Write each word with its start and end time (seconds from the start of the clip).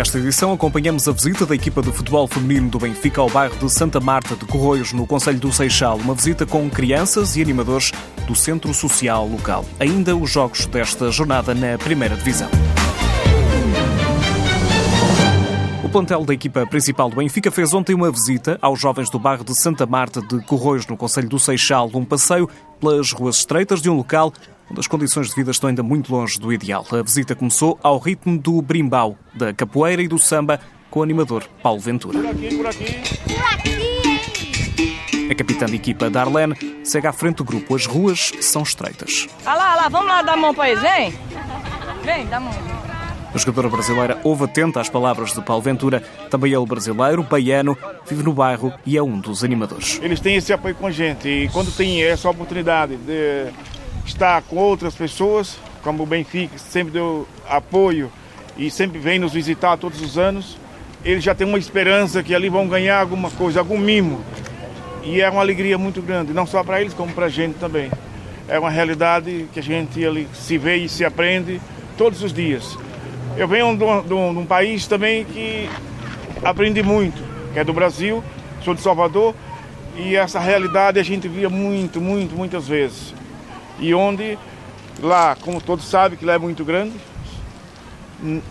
Nesta 0.00 0.18
edição 0.18 0.50
acompanhamos 0.50 1.06
a 1.06 1.12
visita 1.12 1.44
da 1.44 1.54
equipa 1.54 1.82
de 1.82 1.92
futebol 1.92 2.26
feminino 2.26 2.70
do 2.70 2.78
Benfica 2.78 3.20
ao 3.20 3.28
bairro 3.28 3.54
de 3.58 3.70
Santa 3.70 4.00
Marta 4.00 4.34
de 4.34 4.46
Corroios, 4.46 4.94
no 4.94 5.06
Conselho 5.06 5.38
do 5.38 5.52
Seixal. 5.52 5.98
Uma 5.98 6.14
visita 6.14 6.46
com 6.46 6.70
crianças 6.70 7.36
e 7.36 7.42
animadores 7.42 7.92
do 8.26 8.34
Centro 8.34 8.72
Social 8.72 9.28
local. 9.28 9.62
Ainda 9.78 10.16
os 10.16 10.30
jogos 10.30 10.64
desta 10.64 11.10
jornada 11.10 11.54
na 11.54 11.76
Primeira 11.76 12.16
Divisão. 12.16 12.48
Plantel 15.90 16.24
da 16.24 16.32
equipa 16.32 16.64
principal 16.66 17.10
do 17.10 17.16
Benfica 17.16 17.50
fez 17.50 17.74
ontem 17.74 17.94
uma 17.94 18.12
visita 18.12 18.56
aos 18.62 18.78
jovens 18.78 19.10
do 19.10 19.18
bairro 19.18 19.42
de 19.42 19.58
Santa 19.58 19.84
Marta 19.86 20.22
de 20.22 20.40
Corroios, 20.44 20.86
no 20.86 20.96
Conselho 20.96 21.28
do 21.28 21.38
Seixal, 21.38 21.90
um 21.92 22.04
passeio 22.04 22.48
pelas 22.78 23.10
ruas 23.10 23.38
estreitas 23.38 23.82
de 23.82 23.90
um 23.90 23.96
local 23.96 24.32
onde 24.70 24.78
as 24.78 24.86
condições 24.86 25.30
de 25.30 25.34
vida 25.34 25.50
estão 25.50 25.68
ainda 25.68 25.82
muito 25.82 26.12
longe 26.14 26.38
do 26.38 26.52
ideal. 26.52 26.86
A 26.92 27.02
visita 27.02 27.34
começou 27.34 27.76
ao 27.82 27.98
ritmo 27.98 28.38
do 28.38 28.62
brimbau, 28.62 29.18
da 29.34 29.52
capoeira 29.52 30.00
e 30.00 30.06
do 30.06 30.16
samba, 30.16 30.60
com 30.88 31.00
o 31.00 31.02
animador 31.02 31.42
Paulo 31.60 31.80
Ventura. 31.80 32.20
Por 32.20 32.28
aqui, 32.28 32.54
por 32.54 32.66
aqui. 32.66 33.00
A 35.28 35.34
capitã 35.34 35.66
de 35.66 35.74
equipa, 35.74 36.08
Darlene, 36.08 36.54
segue 36.84 37.08
à 37.08 37.12
frente 37.12 37.38
do 37.38 37.44
grupo. 37.44 37.74
As 37.74 37.86
ruas 37.86 38.32
são 38.40 38.62
estreitas. 38.62 39.26
Ah 39.44 39.56
lá, 39.56 39.72
ah 39.72 39.76
lá, 39.76 39.88
vamos 39.88 40.08
lá 40.08 40.22
dar 40.22 40.34
a 40.34 40.36
mão 40.36 40.54
para 40.54 40.70
eles, 40.70 40.82
vem! 40.82 41.12
Vem, 42.04 42.26
dá 42.26 42.36
a 42.36 42.40
mão. 42.40 42.79
A 43.32 43.38
jogadora 43.38 43.68
brasileira 43.68 44.18
ouve 44.24 44.44
atenta 44.44 44.80
às 44.80 44.88
palavras 44.88 45.32
de 45.32 45.40
Paulo 45.40 45.62
Ventura. 45.62 46.02
Também 46.28 46.52
ele 46.52 46.66
brasileiro, 46.66 47.22
baiano, 47.22 47.78
vive 48.08 48.24
no 48.24 48.32
bairro 48.32 48.72
e 48.84 48.96
é 48.96 49.02
um 49.02 49.20
dos 49.20 49.44
animadores. 49.44 50.00
Eles 50.02 50.18
têm 50.18 50.34
esse 50.34 50.52
apoio 50.52 50.74
com 50.74 50.88
a 50.88 50.90
gente 50.90 51.28
e 51.28 51.48
quando 51.48 51.70
tem 51.74 52.02
essa 52.02 52.28
oportunidade 52.28 52.96
de 52.96 53.46
estar 54.04 54.42
com 54.42 54.56
outras 54.56 54.96
pessoas, 54.96 55.56
como 55.80 56.02
o 56.02 56.06
Benfica 56.06 56.58
sempre 56.58 56.92
deu 56.92 57.26
apoio 57.48 58.10
e 58.56 58.68
sempre 58.68 58.98
vem 58.98 59.20
nos 59.20 59.32
visitar 59.32 59.76
todos 59.76 60.02
os 60.02 60.18
anos, 60.18 60.58
eles 61.04 61.22
já 61.22 61.32
têm 61.32 61.46
uma 61.46 61.58
esperança 61.58 62.24
que 62.24 62.34
ali 62.34 62.48
vão 62.48 62.66
ganhar 62.66 62.98
alguma 62.98 63.30
coisa, 63.30 63.60
algum 63.60 63.78
mimo. 63.78 64.24
E 65.04 65.20
é 65.20 65.30
uma 65.30 65.40
alegria 65.40 65.78
muito 65.78 66.02
grande, 66.02 66.32
não 66.32 66.46
só 66.46 66.64
para 66.64 66.80
eles, 66.80 66.92
como 66.92 67.12
para 67.12 67.26
a 67.26 67.30
gente 67.30 67.54
também. 67.58 67.90
É 68.48 68.58
uma 68.58 68.70
realidade 68.70 69.46
que 69.52 69.60
a 69.60 69.62
gente 69.62 70.04
ali 70.04 70.28
se 70.34 70.58
vê 70.58 70.76
e 70.78 70.88
se 70.88 71.04
aprende 71.04 71.60
todos 71.96 72.24
os 72.24 72.32
dias. 72.32 72.76
Eu 73.36 73.48
venho 73.48 73.76
de 73.76 73.84
um, 73.84 74.02
de 74.02 74.14
um- 74.14 74.32
de 74.34 74.38
um 74.40 74.46
país 74.46 74.86
também 74.86 75.24
que 75.24 75.68
aprendi 76.44 76.82
muito, 76.82 77.22
que 77.52 77.58
é 77.58 77.64
do 77.64 77.72
Brasil, 77.72 78.22
sou 78.64 78.74
de 78.74 78.80
Salvador, 78.80 79.34
e 79.96 80.16
essa 80.16 80.38
realidade 80.38 80.98
a 80.98 81.02
gente 81.02 81.28
via 81.28 81.48
muito, 81.48 82.00
muito, 82.00 82.34
muitas 82.34 82.66
vezes. 82.68 83.14
E 83.78 83.94
onde 83.94 84.38
lá, 85.02 85.36
como 85.40 85.60
todos 85.60 85.84
sabem, 85.88 86.18
que 86.18 86.24
lá 86.24 86.34
é 86.34 86.38
muito 86.38 86.64
grande, 86.64 86.92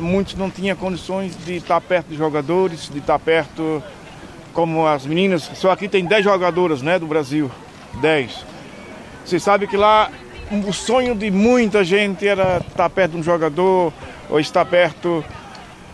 muitos 0.00 0.34
não 0.36 0.48
tinham 0.50 0.76
condições 0.76 1.36
de 1.44 1.56
estar 1.56 1.80
perto 1.80 2.08
de 2.08 2.16
jogadores, 2.16 2.88
de 2.88 2.98
estar 2.98 3.18
perto 3.18 3.82
como 4.52 4.86
as 4.86 5.04
meninas. 5.04 5.50
Só 5.54 5.70
aqui 5.72 5.88
tem 5.88 6.04
10 6.04 6.24
jogadoras 6.24 6.82
né, 6.82 6.98
do 6.98 7.06
Brasil, 7.06 7.50
10. 8.00 8.44
Você 9.24 9.40
sabe 9.40 9.66
que 9.66 9.76
lá 9.76 10.10
o 10.66 10.72
sonho 10.72 11.14
de 11.16 11.30
muita 11.30 11.82
gente 11.82 12.26
era 12.26 12.58
estar 12.58 12.88
perto 12.88 13.12
de 13.12 13.18
um 13.18 13.22
jogador 13.22 13.92
ou 14.28 14.40
estar 14.40 14.64
perto 14.64 15.24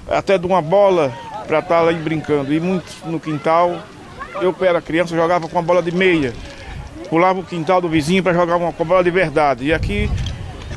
até 0.09 0.39
de 0.39 0.47
uma 0.47 0.61
bola 0.61 1.13
para 1.47 1.59
estar 1.59 1.81
lá 1.81 1.93
brincando. 1.93 2.53
E 2.53 2.61
muitos 2.61 2.97
no 3.05 3.21
quintal, 3.21 3.79
eu 4.41 4.55
era 4.61 4.81
criança, 4.81 5.15
jogava 5.15 5.49
com 5.49 5.59
a 5.59 5.63
bola 5.63 5.83
de 5.83 5.93
meia. 5.93 6.33
Pulava 7.09 7.41
o 7.41 7.45
quintal 7.45 7.81
do 7.81 7.89
vizinho 7.89 8.23
para 8.23 8.33
jogar 8.33 8.57
uma 8.57 8.73
com 8.73 8.83
a 8.83 8.87
bola 8.87 9.05
de 9.05 9.11
verdade. 9.11 9.67
E 9.67 9.73
aqui 9.73 10.11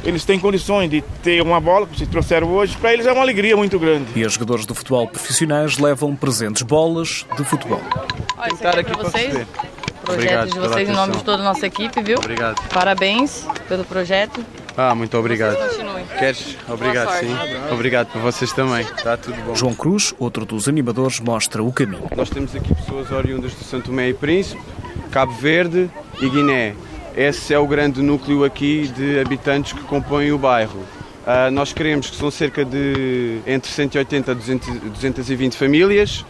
eles 0.03 0.23
têm 0.23 0.39
condições 0.39 0.89
de 0.89 1.02
ter 1.23 1.42
uma 1.42 1.59
bola, 1.59 1.88
que 1.88 1.97
se 1.97 2.06
trouxeram 2.06 2.47
hoje, 2.50 2.78
para 2.78 2.94
eles 2.94 3.08
é 3.08 3.12
uma 3.12 3.22
alegria 3.22 3.58
muito 3.58 3.80
grande. 3.80 4.06
E 4.16 4.23
as 4.23 4.34
jogadoras 4.34 4.66
de 4.66 4.73
futebol 4.73 5.08
profissionais 5.08 5.78
levam 5.78 6.16
presentes 6.16 6.62
bolas 6.62 7.25
de 7.35 7.44
futebol. 7.44 7.81
Olha, 8.38 8.47
isso 8.47 8.56
estar 8.56 8.78
aqui 8.78 8.91
é 8.91 8.96
para 8.96 9.03
vocês. 9.03 9.47
Projeto 10.06 10.07
Obrigado 10.07 10.51
de 10.51 10.59
vocês 10.59 10.90
em 10.90 10.94
nome 10.94 11.16
de 11.16 11.24
toda 11.24 11.41
a 11.41 11.46
nossa 11.46 11.66
equipe, 11.66 12.00
viu? 12.03 12.19
Obrigado. 12.19 12.62
Parabéns 12.69 13.47
pelo 13.68 13.84
projeto. 13.84 14.46
Ah, 14.78 14.94
muito 14.94 15.18
obrigado. 15.18 15.57
Queres? 16.18 16.58
Obrigado, 16.68 17.20
sim. 17.20 17.36
Obrigado 17.72 18.08
para 18.08 18.22
vocês 18.22 18.52
também. 18.54 18.82
Está 18.82 19.18
tudo 19.18 19.36
bom. 19.44 19.56
João 19.56 19.74
Cruz, 19.74 20.14
outro 20.20 20.46
dos 20.46 20.68
animadores, 20.68 21.20
mostra 21.20 21.64
o 21.64 21.72
caminho. 21.72 22.04
Nós 22.16 22.30
temos 22.30 22.56
aqui 22.56 22.74
pessoas 22.74 23.12
oriundas 23.12 23.54
do 23.54 23.64
Santo 23.64 23.86
Tomé 23.86 24.10
e 24.10 24.14
Príncipe, 24.14 24.62
Cabo 25.12 25.34
Verde 25.34 25.90
e 26.22 26.30
Guiné. 26.30 26.76
Esse 27.16 27.54
é 27.54 27.60
o 27.60 27.66
grande 27.66 28.02
núcleo 28.02 28.44
aqui 28.44 28.88
de 28.90 29.20
habitantes 29.20 29.74
que 29.74 29.82
compõem 29.82 30.32
o 30.32 30.38
bairro. 30.38 30.84
Ah, 31.26 31.50
nós 31.50 31.74
queremos 31.74 32.10
que 32.10 32.16
são 32.16 32.30
cerca 32.30 32.64
de 32.64 33.40
entre 33.48 33.72
180 33.72 34.32
a 34.32 34.34
200 34.36 34.68
220 34.92 35.56
famílias 35.56 36.26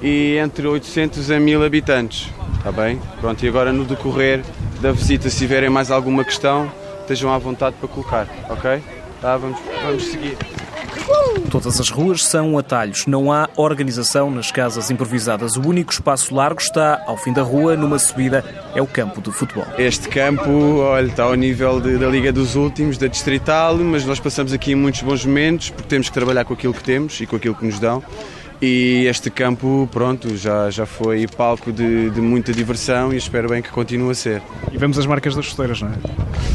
e 0.00 0.36
entre 0.36 0.66
800 0.66 1.30
a 1.30 1.38
1000 1.38 1.64
habitantes. 1.64 2.30
Está 2.56 2.72
bem? 2.72 3.00
Pronto, 3.20 3.44
e 3.44 3.48
agora 3.48 3.72
no 3.72 3.84
decorrer 3.84 4.42
da 4.80 4.92
visita, 4.92 5.28
se 5.28 5.38
tiverem 5.38 5.68
mais 5.68 5.90
alguma 5.90 6.24
questão, 6.24 6.70
estejam 7.00 7.32
à 7.32 7.38
vontade 7.38 7.76
para 7.78 7.88
colocar, 7.88 8.28
ok? 8.48 8.80
Tá, 9.20 9.36
vamos, 9.36 9.58
vamos 9.84 10.04
seguir. 10.04 10.36
Todas 11.50 11.80
as 11.80 11.88
ruas 11.88 12.24
são 12.24 12.58
atalhos, 12.58 13.06
não 13.06 13.32
há 13.32 13.48
organização 13.56 14.30
nas 14.30 14.52
casas 14.52 14.90
improvisadas. 14.90 15.56
O 15.56 15.62
único 15.66 15.92
espaço 15.92 16.34
largo 16.34 16.60
está 16.60 17.02
ao 17.06 17.16
fim 17.16 17.32
da 17.32 17.42
rua, 17.42 17.76
numa 17.76 17.98
subida, 17.98 18.44
é 18.74 18.82
o 18.82 18.86
campo 18.86 19.20
de 19.22 19.32
futebol. 19.32 19.64
Este 19.78 20.08
campo, 20.08 20.50
olha, 20.80 21.06
está 21.06 21.24
ao 21.24 21.34
nível 21.34 21.80
de- 21.80 21.96
da 21.96 22.06
Liga 22.06 22.30
dos 22.32 22.54
Últimos, 22.54 22.98
da 22.98 23.06
Distrital, 23.06 23.76
mas 23.78 24.04
nós 24.04 24.20
passamos 24.20 24.52
aqui 24.52 24.74
muitos 24.74 25.00
bons 25.02 25.24
momentos 25.24 25.70
porque 25.70 25.88
temos 25.88 26.08
que 26.08 26.14
trabalhar 26.14 26.44
com 26.44 26.52
aquilo 26.52 26.74
que 26.74 26.84
temos 26.84 27.18
e 27.20 27.26
com 27.26 27.36
aquilo 27.36 27.54
que 27.54 27.64
nos 27.64 27.78
dão. 27.78 28.02
E 28.60 29.06
este 29.06 29.30
campo, 29.30 29.88
pronto, 29.92 30.36
já, 30.36 30.68
já 30.68 30.84
foi 30.84 31.28
palco 31.28 31.72
de, 31.72 32.10
de 32.10 32.20
muita 32.20 32.52
diversão 32.52 33.12
e 33.12 33.16
espero 33.16 33.48
bem 33.48 33.62
que 33.62 33.70
continue 33.70 34.10
a 34.10 34.14
ser. 34.14 34.42
E 34.72 34.76
vemos 34.76 34.98
as 34.98 35.06
marcas 35.06 35.36
das 35.36 35.44
chuteiras, 35.44 35.80
não 35.80 35.90
é? 35.90 35.94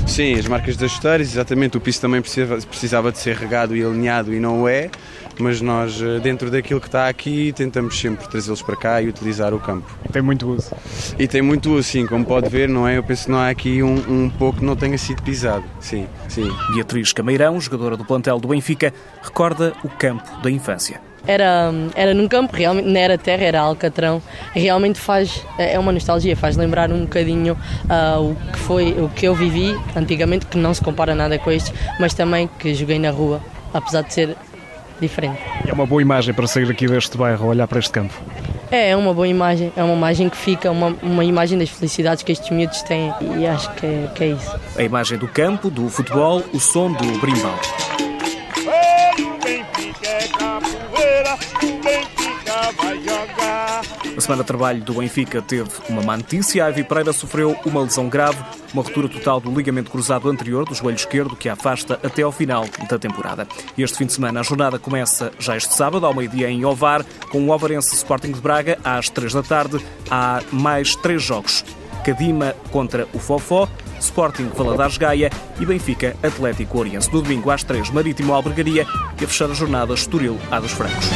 Sim, 0.06 0.34
as 0.34 0.46
marcas 0.46 0.76
das 0.76 0.92
chuteiras, 0.92 1.32
exatamente, 1.32 1.78
o 1.78 1.82
piso 1.82 2.02
também 2.02 2.22
precisava, 2.22 2.62
precisava 2.62 3.12
de 3.12 3.20
ser 3.20 3.38
regado 3.38 3.74
e 3.74 3.84
alinhado 3.84 4.34
e 4.34 4.40
não 4.40 4.64
o 4.64 4.68
é, 4.68 4.92
mas 5.40 5.62
nós, 5.62 6.02
eh, 6.02 6.20
dentro 6.20 6.52
daquilo 6.52 6.82
que 6.82 6.88
está 6.88 7.08
aqui, 7.08 7.54
tentamos 7.54 7.98
sempre 7.98 8.28
trazê-los 8.28 8.62
para 8.62 8.76
cá 8.76 9.02
e 9.02 9.08
utilizar 9.08 9.54
o 9.54 9.60
campo. 9.60 9.90
Tem 10.12 10.22
muito 10.22 10.52
uso. 10.52 10.72
E 11.18 11.26
tem 11.26 11.42
muito 11.42 11.78
assim, 11.78 12.06
como 12.06 12.26
pode 12.26 12.50
ver, 12.50 12.68
não 12.68 12.86
é? 12.86 12.98
Eu 12.98 13.04
penso 13.04 13.26
que 13.26 13.32
não 13.32 13.40
há 13.40 13.48
aqui 13.48 13.82
um, 13.82 14.26
um 14.26 14.30
pouco 14.30 14.60
que 14.60 14.66
não 14.66 14.76
tenha 14.76 14.98
sido 14.98 15.24
pisado. 15.24 15.64
Sim, 15.80 16.06
sim. 16.28 16.52
Beatriz 16.74 17.14
Cameirão, 17.14 17.60
jogadora 17.62 17.96
do 17.96 18.04
plantel 18.04 18.40
do 18.40 18.50
Benfica, 18.50 18.94
recorda 19.22 19.74
o 19.86 19.90
campo 19.90 20.30
da 20.42 20.52
infância. 20.52 21.13
Era, 21.26 21.72
era 21.96 22.14
num 22.14 22.28
campo, 22.28 22.56
realmente 22.56 22.88
não 22.88 23.00
era 23.00 23.18
terra, 23.18 23.44
era 23.44 23.62
alcatrão. 23.62 24.22
Realmente 24.54 25.00
faz, 25.00 25.46
é 25.58 25.80
uma 25.80 25.92
nostalgia, 25.92 26.36
faz 26.36 26.58
lembrar 26.58 26.92
um 26.92 27.02
bocadinho 27.02 27.58
ah, 27.90 28.20
o 28.20 28.36
que 28.52 28.60
foi, 28.60 28.92
o 28.92 29.10
que 29.10 29.26
eu 29.26 29.34
vivi 29.34 29.78
antigamente, 29.96 30.46
que 30.46 30.58
não 30.58 30.74
se 30.74 30.82
compara 30.82 31.16
nada 31.16 31.40
com 31.40 31.52
este, 31.52 31.74
mas 32.00 32.14
também 32.14 32.50
que 32.60 32.74
joguei 32.74 33.00
na 33.00 33.10
rua, 33.10 33.42
apesar 33.74 34.02
de 34.02 34.14
ser 34.14 34.38
diferente. 35.00 35.40
É 35.66 35.74
uma 35.74 35.86
boa 35.86 36.02
imagem 36.02 36.34
para 36.34 36.48
sair 36.48 36.70
aqui 36.70 36.88
deste 36.88 37.18
bairro, 37.18 37.48
olhar 37.48 37.68
para 37.68 37.80
este 37.80 37.92
campo. 37.92 38.14
É, 38.72 38.90
é 38.90 38.98
uma 38.98 39.14
boa 39.14 39.28
imagem, 39.28 39.72
é 39.76 39.84
uma 39.84 39.94
imagem 39.94 40.30
que 40.30 40.38
fica, 40.38 40.72
uma, 40.72 40.96
uma 41.02 41.24
imagem 41.24 41.60
das 41.60 41.70
felicidades 41.70 42.24
que 42.24 42.32
estes 42.32 42.50
miúdos 42.50 42.82
têm 42.82 43.14
e 43.38 43.46
acho 43.46 43.72
que 43.76 43.86
é, 43.86 44.10
que 44.16 44.24
é 44.24 44.28
isso. 44.30 44.60
A 44.78 44.84
imagem 44.84 45.18
do 45.18 45.28
campo, 45.28 45.70
do 45.70 45.88
futebol, 45.90 46.44
o 46.52 46.60
som 46.60 46.92
do 46.92 47.20
brimbal. 47.20 47.60
Capoeira, 50.64 51.38
o 51.62 51.84
Benfica 51.84 52.72
vai 52.78 52.98
jogar. 52.98 53.82
A 54.16 54.22
semana 54.22 54.44
de 54.44 54.48
trabalho 54.48 54.82
do 54.84 54.94
Benfica 54.94 55.42
teve 55.42 55.70
uma 55.90 56.02
má 56.02 56.16
notícia. 56.16 56.64
A 56.64 56.70
Ivy 56.70 56.84
Pereira 56.84 57.12
sofreu 57.12 57.58
uma 57.66 57.82
lesão 57.82 58.08
grave, 58.08 58.38
uma 58.74 58.84
ruptura 58.84 59.10
total 59.10 59.40
do 59.40 59.54
ligamento 59.54 59.90
cruzado 59.90 60.30
anterior 60.30 60.66
do 60.66 60.76
joelho 60.76 60.96
esquerdo, 60.96 61.36
que 61.36 61.50
a 61.50 61.54
afasta 61.54 62.00
até 62.04 62.22
ao 62.22 62.32
final 62.32 62.66
da 62.90 63.00
temporada. 63.00 63.48
Este 63.78 63.98
fim 63.98 64.06
de 64.06 64.14
semana 64.14 64.40
a 64.40 64.44
jornada 64.44 64.78
começa 64.78 65.32
já 65.40 65.58
este 65.58 65.74
sábado, 65.74 66.06
ao 66.06 66.14
meio-dia 66.14 66.50
em 66.50 66.64
Ovar, 66.64 67.04
com 67.32 67.48
o 67.48 67.52
Ovarense 67.52 67.96
Sporting 67.96 68.32
de 68.32 68.40
Braga, 68.40 68.78
às 68.84 69.10
três 69.10 69.34
da 69.34 69.42
tarde. 69.42 69.84
Há 70.10 70.42
mais 70.52 70.96
três 70.96 71.22
jogos. 71.24 71.66
Cadima 72.06 72.56
contra 72.72 73.08
o 73.14 73.20
Fofó, 73.20 73.68
Sporting 74.04 74.50
Valadares 74.56 74.98
Gaia 74.98 75.30
e 75.60 75.66
Benfica 75.66 76.16
Atlético 76.22 76.80
Oriense. 76.80 77.12
No 77.12 77.22
domingo 77.22 77.50
às 77.50 77.64
três, 77.64 77.90
Marítimo 77.90 78.34
Albergaria 78.34 78.86
e 79.20 79.24
a 79.24 79.28
fechar 79.28 79.50
a 79.50 79.54
jornada 79.54 79.94
Estoril 79.94 80.38
A 80.52 80.60
dos 80.60 80.72
Francos. 80.72 81.10